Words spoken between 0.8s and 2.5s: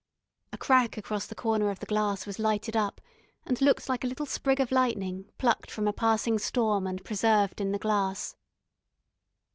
across the corner of the glass was